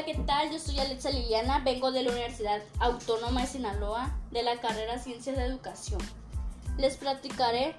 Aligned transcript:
Hola, 0.00 0.14
¿qué 0.14 0.24
tal? 0.24 0.50
Yo 0.50 0.58
soy 0.58 0.78
Alexa 0.78 1.10
Liliana, 1.10 1.58
vengo 1.58 1.92
de 1.92 2.02
la 2.02 2.10
Universidad 2.10 2.62
Autónoma 2.78 3.42
de 3.42 3.46
Sinaloa 3.46 4.16
de 4.30 4.42
la 4.42 4.58
carrera 4.58 4.98
Ciencias 4.98 5.36
de 5.36 5.44
Educación. 5.44 6.00
Les 6.78 6.96
platicaré 6.96 7.76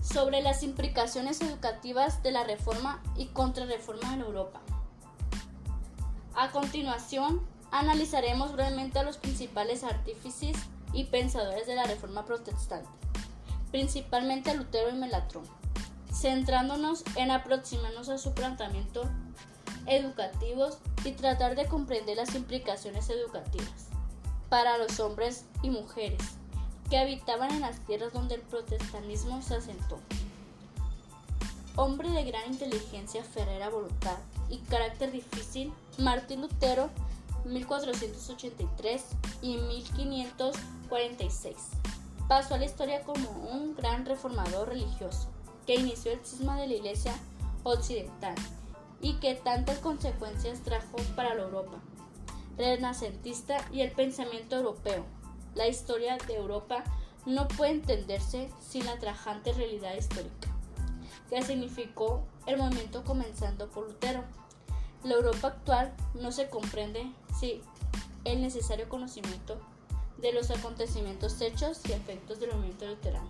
sobre 0.00 0.42
las 0.42 0.62
implicaciones 0.62 1.40
educativas 1.40 2.22
de 2.22 2.30
la 2.30 2.44
reforma 2.44 3.02
y 3.16 3.26
contrarreforma 3.26 4.14
en 4.14 4.20
Europa. 4.20 4.60
A 6.36 6.52
continuación, 6.52 7.44
analizaremos 7.72 8.52
brevemente 8.52 9.00
a 9.00 9.02
los 9.02 9.18
principales 9.18 9.82
artífices 9.82 10.56
y 10.92 11.06
pensadores 11.06 11.66
de 11.66 11.74
la 11.74 11.84
reforma 11.84 12.26
protestante, 12.26 12.88
principalmente 13.72 14.50
a 14.50 14.54
Lutero 14.54 14.90
y 14.90 14.98
Melatrón, 14.98 15.48
centrándonos 16.12 17.02
en 17.16 17.32
aproximarnos 17.32 18.08
a 18.08 18.18
su 18.18 18.34
planteamiento 18.34 19.10
educativos 19.86 20.78
y 21.04 21.12
tratar 21.12 21.54
de 21.56 21.66
comprender 21.66 22.16
las 22.16 22.34
implicaciones 22.34 23.10
educativas 23.10 23.88
para 24.48 24.78
los 24.78 24.98
hombres 25.00 25.44
y 25.62 25.70
mujeres 25.70 26.22
que 26.88 26.98
habitaban 26.98 27.52
en 27.52 27.60
las 27.60 27.78
tierras 27.86 28.12
donde 28.12 28.34
el 28.34 28.42
protestantismo 28.42 29.40
se 29.42 29.54
asentó. 29.56 30.00
Hombre 31.76 32.10
de 32.10 32.24
gran 32.24 32.52
inteligencia, 32.52 33.22
ferrera 33.22 33.70
voluntad 33.70 34.16
y 34.48 34.58
carácter 34.58 35.12
difícil, 35.12 35.72
Martín 35.98 36.40
Lutero 36.42 36.90
1483 37.44 39.04
y 39.40 39.56
1546 39.56 41.54
pasó 42.30 42.54
a 42.54 42.58
la 42.58 42.66
historia 42.66 43.02
como 43.02 43.28
un 43.28 43.74
gran 43.74 44.06
reformador 44.06 44.68
religioso 44.68 45.26
que 45.66 45.74
inició 45.74 46.12
el 46.12 46.24
cisma 46.24 46.56
de 46.60 46.68
la 46.68 46.74
Iglesia 46.74 47.12
occidental 47.64 48.36
y 49.00 49.14
que 49.14 49.34
tantas 49.34 49.78
consecuencias 49.78 50.60
trajo 50.60 50.96
para 51.16 51.34
la 51.34 51.42
Europa 51.42 51.78
renacentista 52.56 53.56
y 53.72 53.80
el 53.80 53.90
pensamiento 53.90 54.56
europeo. 54.56 55.06
La 55.54 55.66
historia 55.66 56.18
de 56.26 56.36
Europa 56.36 56.84
no 57.24 57.48
puede 57.48 57.72
entenderse 57.72 58.50
sin 58.60 58.84
la 58.84 58.98
trajante 58.98 59.52
realidad 59.52 59.94
histórica 59.94 60.50
que 61.30 61.42
significó 61.42 62.24
el 62.46 62.58
movimiento 62.58 63.04
comenzando 63.04 63.68
por 63.68 63.86
Lutero. 63.86 64.24
La 65.04 65.14
Europa 65.14 65.48
actual 65.48 65.94
no 66.14 66.32
se 66.32 66.50
comprende 66.50 67.10
sin 67.38 67.62
el 68.24 68.42
necesario 68.42 68.88
conocimiento 68.88 69.58
de 70.18 70.32
los 70.32 70.50
acontecimientos 70.50 71.40
hechos 71.40 71.80
y 71.88 71.92
efectos 71.92 72.40
del 72.40 72.52
movimiento 72.52 72.86
luterano. 72.86 73.28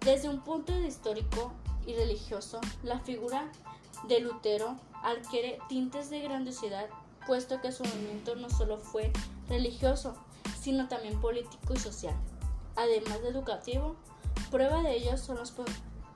Desde 0.00 0.28
un 0.28 0.40
punto 0.40 0.72
de 0.72 0.86
histórico 0.86 1.52
y 1.86 1.94
religioso, 1.94 2.60
la 2.82 3.00
figura 3.00 3.50
de 4.08 4.20
Lutero 4.20 4.76
adquiere 5.02 5.58
tintes 5.68 6.10
de 6.10 6.20
grandiosidad, 6.20 6.86
puesto 7.26 7.60
que 7.60 7.72
su 7.72 7.84
movimiento 7.84 8.36
no 8.36 8.50
solo 8.50 8.78
fue 8.78 9.12
religioso, 9.48 10.14
sino 10.60 10.88
también 10.88 11.20
político 11.20 11.74
y 11.74 11.78
social, 11.78 12.14
además 12.74 13.22
de 13.22 13.28
educativo. 13.28 13.96
Prueba 14.50 14.82
de 14.82 14.96
ello 14.96 15.16
son 15.16 15.38
los, 15.38 15.54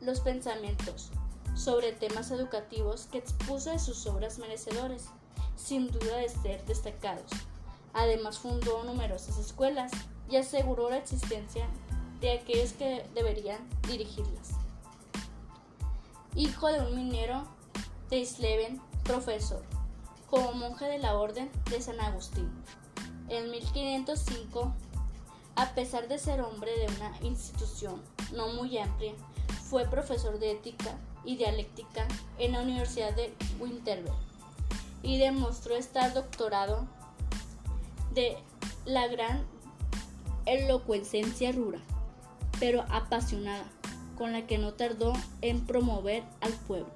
los 0.00 0.20
pensamientos 0.20 1.10
sobre 1.54 1.92
temas 1.92 2.30
educativos 2.30 3.06
que 3.10 3.18
expuso 3.18 3.70
de 3.70 3.78
sus 3.78 4.06
obras 4.06 4.38
merecedores, 4.38 5.06
sin 5.56 5.88
duda 5.88 6.16
de 6.18 6.28
ser 6.28 6.64
destacados. 6.66 7.30
Además 7.92 8.38
fundó 8.38 8.84
numerosas 8.84 9.38
escuelas 9.38 9.90
y 10.30 10.36
aseguró 10.36 10.90
la 10.90 10.98
existencia 10.98 11.66
de 12.20 12.38
aquellos 12.38 12.72
que 12.72 13.04
deberían 13.14 13.58
dirigirlas. 13.88 14.50
Hijo 16.38 16.68
de 16.68 16.78
un 16.78 16.94
minero 16.94 17.42
de 18.10 18.18
Isleven, 18.18 18.80
profesor, 19.02 19.60
como 20.30 20.52
monje 20.52 20.84
de 20.84 20.98
la 20.98 21.16
Orden 21.16 21.50
de 21.68 21.82
San 21.82 21.98
Agustín. 21.98 22.48
En 23.28 23.50
1505, 23.50 24.72
a 25.56 25.74
pesar 25.74 26.06
de 26.06 26.16
ser 26.16 26.40
hombre 26.42 26.70
de 26.78 26.86
una 26.94 27.12
institución 27.22 28.00
no 28.32 28.52
muy 28.52 28.78
amplia, 28.78 29.14
fue 29.68 29.84
profesor 29.86 30.38
de 30.38 30.52
ética 30.52 30.96
y 31.24 31.34
dialéctica 31.34 32.06
en 32.38 32.52
la 32.52 32.62
Universidad 32.62 33.12
de 33.16 33.34
Winterberg 33.58 34.14
y 35.02 35.18
demostró 35.18 35.74
estar 35.74 36.14
doctorado 36.14 36.86
de 38.14 38.38
la 38.84 39.08
gran 39.08 39.44
elocuencia 40.46 41.50
rura, 41.50 41.80
pero 42.60 42.84
apasionada, 42.90 43.64
con 44.18 44.32
la 44.32 44.46
que 44.46 44.58
no 44.58 44.74
tardó 44.74 45.12
en 45.40 45.64
promover 45.64 46.24
al 46.40 46.52
pueblo. 46.52 46.90